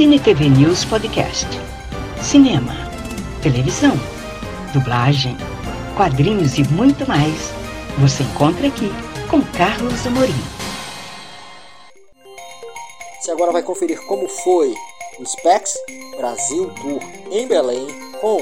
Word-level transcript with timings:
Cine 0.00 0.18
TV 0.18 0.48
News 0.48 0.82
Podcast. 0.86 1.46
Cinema, 2.22 2.72
televisão, 3.42 3.92
dublagem, 4.72 5.36
quadrinhos 5.94 6.56
e 6.56 6.64
muito 6.72 7.06
mais. 7.06 7.52
Você 7.98 8.22
encontra 8.22 8.68
aqui 8.68 8.90
com 9.28 9.42
Carlos 9.52 10.06
Amorim. 10.06 10.32
Você 13.20 13.30
agora 13.30 13.52
vai 13.52 13.62
conferir 13.62 14.00
como 14.06 14.26
foi 14.26 14.74
o 15.18 15.26
Specs 15.26 15.74
Brasil 16.16 16.70
Tour 16.76 17.02
em 17.30 17.46
Belém 17.46 17.86
com 18.22 18.38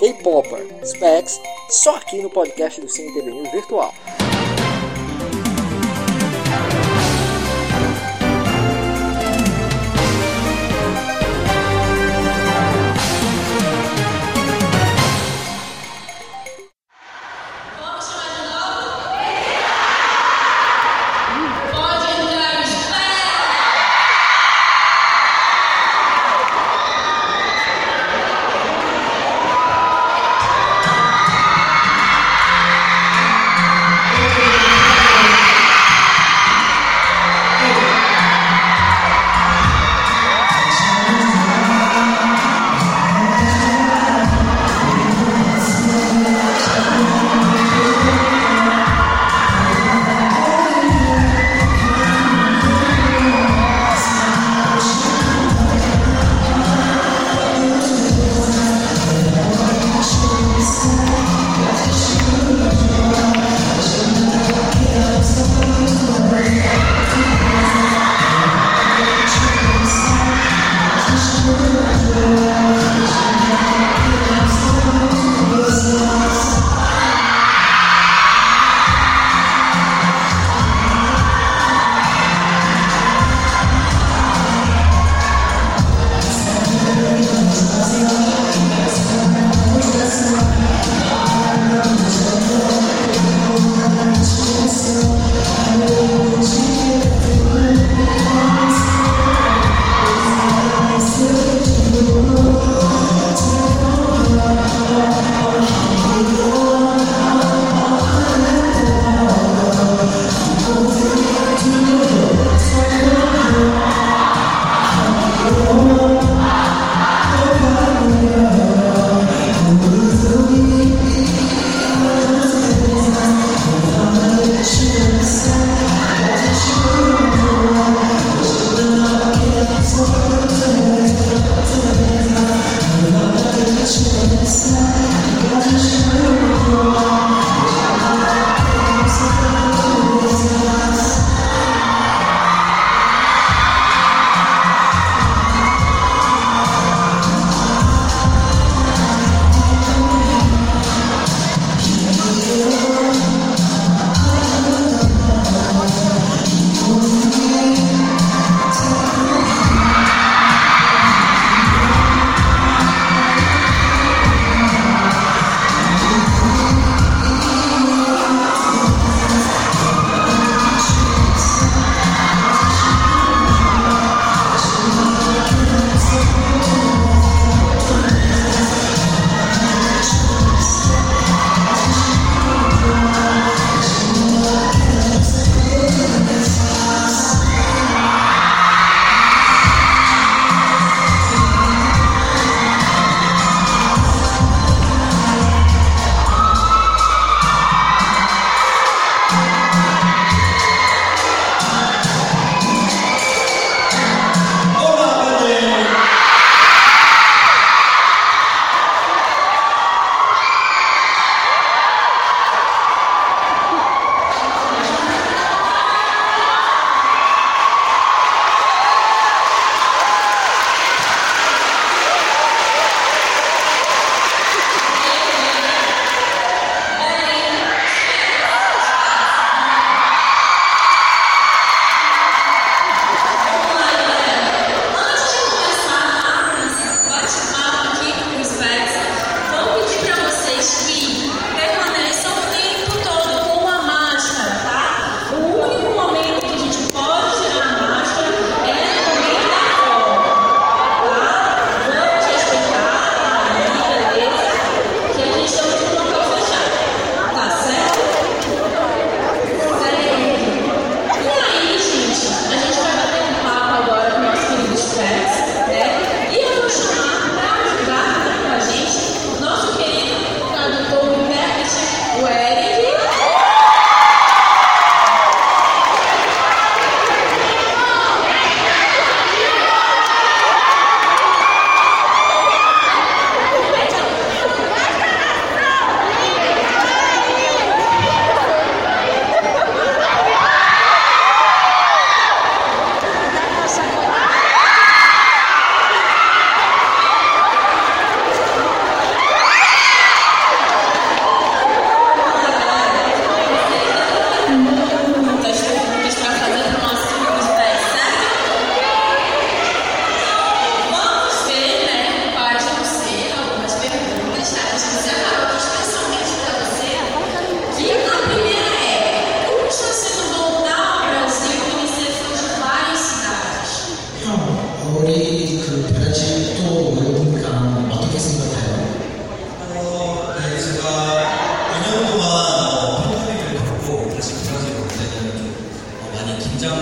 K-Popper 0.00 0.66
Specs 0.84 1.40
só 1.70 1.94
aqui 1.98 2.20
no 2.20 2.30
podcast 2.30 2.80
do 2.80 2.88
Cine 2.88 3.14
TV 3.14 3.30
News 3.30 3.52
Virtual. 3.52 3.94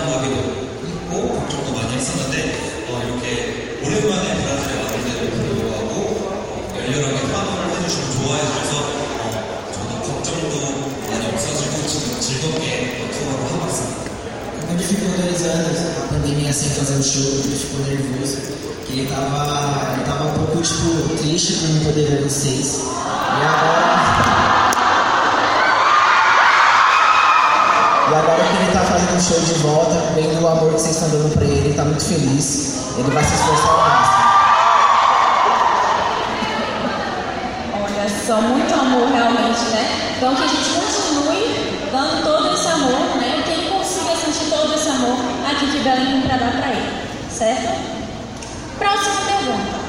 이야기도 0.03 0.35
했고 0.85 1.39
걱정도 1.39 1.73
많이 1.73 1.95
했었는데 1.95 2.85
어, 2.89 3.01
이렇게 3.05 3.79
오랜만에 3.81 4.41
브라질에 4.41 4.83
왔는데도 4.83 5.23
불구하고 5.35 5.93
열렬하게 6.75 7.33
환호를 7.33 7.79
해주시고 7.79 8.05
좋아해 8.13 8.41
주셔서 8.45 8.73
어, 9.21 9.71
저도 9.73 9.91
걱정도 10.01 10.55
많이 11.09 11.25
없어지고 11.27 11.87
지금 11.87 12.19
즐겁게 12.19 13.09
투어를 13.11 13.51
하고 13.51 13.67
있습니다. 13.67 14.05
Quando 14.65 14.81
eu 14.81 14.87
fico 14.87 15.05
dois 15.15 15.43
anos, 15.45 15.79
a 15.79 16.07
pandemia 16.09 16.51
sem 16.51 16.69
fazer 16.71 16.97
o 16.97 17.03
show, 17.03 17.21
ele 17.45 17.55
ficou 17.55 17.85
nervoso. 17.85 18.37
Ele 18.89 19.07
tava, 19.07 19.93
ele 19.93 20.03
tava 20.05 20.25
um 20.25 20.33
pouco 20.33 20.61
tipo, 20.61 21.15
triste 21.17 21.53
por 21.53 21.69
não 21.69 21.83
poder 21.85 22.07
ver 22.09 22.23
vocês. 22.23 22.81
E 22.81 23.45
agora 23.45 24.04
agora 28.15 28.43
que 28.43 28.63
ele 28.63 28.71
tá 28.71 28.79
fazendo 28.79 29.21
show 29.21 29.39
de 29.39 29.53
volta, 29.61 29.95
vendo 30.15 30.41
o 30.41 30.47
amor 30.47 30.73
que 30.73 30.79
vocês 30.79 30.95
estão 30.95 31.09
dando 31.09 31.33
pra 31.33 31.43
ele, 31.43 31.67
ele 31.67 31.73
tá 31.73 31.83
muito 31.83 32.03
feliz. 32.03 32.95
Ele 32.97 33.11
vai 33.11 33.23
se 33.23 33.33
esforçar 33.33 33.71
ao 33.71 33.77
máximo. 33.77 34.25
Olha 37.83 38.09
só, 38.25 38.41
muito 38.41 38.73
amor 38.73 39.07
realmente, 39.09 39.59
né? 39.71 40.13
Então 40.15 40.35
que 40.35 40.43
a 40.43 40.47
gente 40.47 40.69
continue 40.69 41.89
dando 41.91 42.23
todo 42.23 42.53
esse 42.53 42.67
amor, 42.67 43.17
né? 43.17 43.43
Que 43.45 43.51
ele 43.51 43.69
consiga 43.69 44.15
sentir 44.15 44.49
todo 44.49 44.73
esse 44.73 44.89
amor 44.89 45.17
aqui 45.49 45.67
que 45.71 45.79
Belém 45.79 46.05
tem 46.05 46.21
pra 46.21 46.37
dar 46.37 46.51
pra 46.51 46.71
ele, 46.71 46.91
certo? 47.29 47.75
Próxima 48.79 49.21
pergunta. 49.27 49.85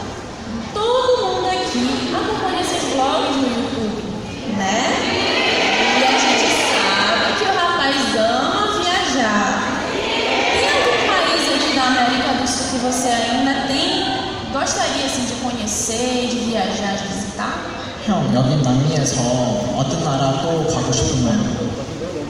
Todo 0.75 1.27
mundo 1.27 1.47
aqui 1.47 2.15
acompanha 2.15 2.61
esses 2.61 2.93
vlogs 2.93 3.37
no 3.37 3.43
YouTube, 3.43 4.03
né? 4.59 5.26
América 12.76 12.76
do 12.76 12.76
Sul 12.76 12.76
que 12.76 12.86
você 12.86 13.08
ainda 13.08 13.68
tem, 13.68 14.52
gostaria 14.52 15.06
assim 15.06 15.26
de 15.26 15.34
conhecer, 15.42 16.28
de 16.28 16.40
viajar, 16.50 16.98
de 16.98 17.08
visitar? 17.08 17.72
형, 18.06 18.34
여기 18.34 18.56
남미에서 18.64 19.22
어떤 19.78 20.04
나라 20.04 20.42
또 20.42 20.68
가고 20.68 20.92
싶으면 20.92 21.56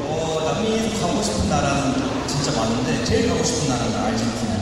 어, 0.06 0.42
남미에서 0.46 1.08
가고 1.08 1.24
싶은 1.24 1.50
나라는 1.50 1.94
진짜 2.28 2.52
많은데 2.60 3.04
제일 3.06 3.30
가고 3.30 3.44
싶은 3.44 3.70
나라는 3.70 3.96
아르헨티나. 3.96 4.55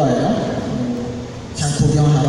올 0.00 0.08
거예요? 0.08 0.24
그냥 1.54 1.72
구경하러? 1.76 2.26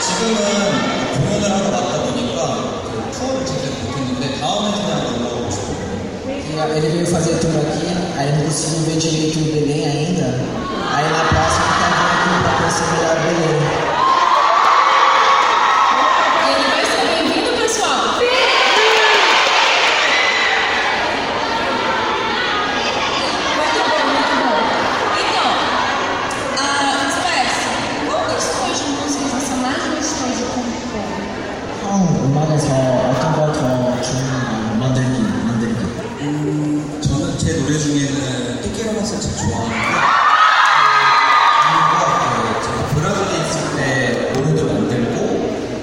지금은 0.00 0.38
공연을 1.14 1.44
하러 1.50 1.64
왔다 1.76 2.02
보니까 2.02 2.82
그 2.82 2.88
투어를 3.12 3.46
제대로 3.46 3.74
못했는데 3.84 4.40
다음에는 4.40 4.76
그냥 4.82 4.92
놀러 5.04 5.36
오고 5.36 5.50
싶어요. 5.50 5.78
E 6.58 6.78
ele 6.78 6.88
veio 6.90 7.06
fazer 7.06 7.38
tour 7.38 7.54
aqui, 7.54 7.86
aí 8.16 8.32
não 8.32 8.42
conseguiu 8.44 8.80
ver 8.86 8.98
direito 8.98 9.38
o 9.38 9.44
Belém 9.52 9.77
제일 39.47 39.47
좋아하는데 39.47 39.77
그리고 41.63 42.59
제가 42.61 42.77
브라질에 42.93 43.31
있을 43.39 43.55
때 43.77 43.79
노래도 44.33 44.59
만들고 44.67 45.15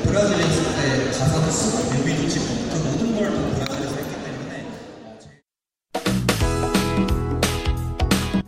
브라질에 0.05 0.41
있을 0.47 0.61
때 0.77 0.79
가사도 1.19 1.47
쓰고 1.51 1.77
뮤비도 1.97 2.29
찍고 2.29 2.49
그 2.69 2.75
모든 2.85 3.03
걸 3.17 3.25
다 3.33 3.65
브라질에서 3.65 3.95
했기 3.97 4.13
때문에 4.25 4.53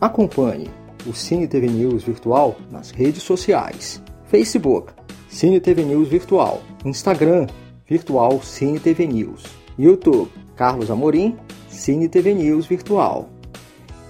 Acompanhe 0.03 0.69
o 1.09 1.13
Cine 1.15 1.49
TV 1.49 1.71
News 1.71 2.05
Virtual 2.05 2.55
nas 2.71 2.93
redes 2.95 3.23
sociais: 3.25 4.03
Facebook, 4.31 4.93
Cine 5.31 5.61
TV 5.61 5.85
News 5.87 6.11
Virtual, 6.11 6.61
Instagram, 6.85 7.49
Virtual 7.89 8.41
Cine 8.43 8.79
TV 8.79 9.07
News, 9.09 9.43
YouTube, 9.79 10.29
Carlos 10.57 10.91
Amorim, 10.91 11.39
Cine 11.71 12.09
TV 12.11 12.35
News 12.35 12.67
Virtual. 12.69 13.27